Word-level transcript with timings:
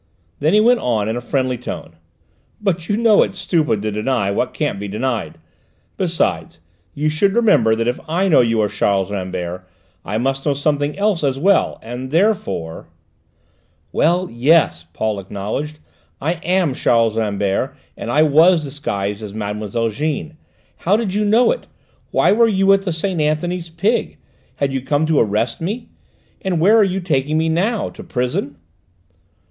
Then 0.39 0.53
he 0.53 0.59
went 0.59 0.79
on 0.79 1.07
in 1.07 1.15
a 1.15 1.21
friendly 1.21 1.59
tone. 1.59 1.95
"But 2.59 2.89
you 2.89 2.97
know 2.97 3.21
it's 3.21 3.37
stupid 3.37 3.83
to 3.83 3.91
deny 3.91 4.31
what 4.31 4.51
can't 4.51 4.79
be 4.79 4.87
denied. 4.87 5.37
Besides, 5.95 6.57
you 6.95 7.07
should 7.07 7.35
remember 7.35 7.75
that 7.75 7.87
if 7.87 7.99
I 8.09 8.27
know 8.27 8.41
you 8.41 8.59
are 8.61 8.67
Charles 8.67 9.11
Rambert 9.11 9.63
I 10.03 10.17
must 10.17 10.43
know 10.43 10.55
something 10.55 10.97
else 10.97 11.23
as 11.23 11.37
well; 11.37 11.77
and 11.83 12.09
therefore" 12.09 12.87
"Well, 13.91 14.27
yes," 14.31 14.83
Paul 14.91 15.19
acknowledged, 15.19 15.77
"I 16.19 16.39
am 16.59 16.73
Charles 16.73 17.15
Rambert, 17.15 17.75
and 17.95 18.09
I 18.09 18.23
was 18.23 18.63
disguised 18.63 19.21
as 19.21 19.35
Mademoiselle 19.35 19.89
Jeanne. 19.91 20.35
How 20.77 20.97
did 20.97 21.13
you 21.13 21.23
know 21.23 21.51
it? 21.51 21.67
Why 22.09 22.31
were 22.31 22.47
you 22.47 22.73
at 22.73 22.81
the 22.81 22.91
Saint 22.91 23.21
Anthony's 23.21 23.69
Pig? 23.69 24.17
Had 24.55 24.73
you 24.73 24.81
come 24.81 25.05
to 25.05 25.19
arrest 25.19 25.61
me? 25.61 25.89
And 26.41 26.59
where 26.59 26.75
are 26.75 26.83
you 26.83 27.01
taking 27.01 27.37
me 27.37 27.49
now 27.49 27.89
to 27.91 28.03
prison?" 28.03 28.57